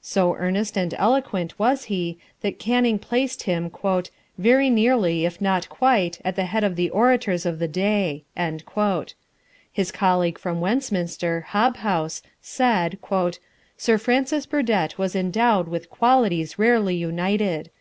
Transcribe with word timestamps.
So 0.00 0.36
earnest 0.36 0.78
and 0.78 0.94
eloquent 0.94 1.58
was 1.58 1.86
he 1.86 2.16
that 2.40 2.60
Canning 2.60 3.00
placed 3.00 3.42
him 3.42 3.68
"very 4.38 4.70
nearly, 4.70 5.24
if 5.24 5.40
not 5.40 5.68
quite, 5.68 6.20
at 6.24 6.36
the 6.36 6.44
head 6.44 6.62
of 6.62 6.76
the 6.76 6.88
orators 6.88 7.44
of 7.44 7.58
the 7.58 7.66
day." 7.66 8.22
His 9.72 9.90
colleague 9.90 10.38
from 10.38 10.60
Westminster, 10.60 11.46
Hobhouse, 11.48 12.22
said, 12.40 12.96
"Sir 13.76 13.98
Francis 13.98 14.46
Burdett 14.46 14.98
was 14.98 15.16
endowed 15.16 15.66
with 15.66 15.90
qualities 15.90 16.60
rarely 16.60 16.94
united. 16.94 17.72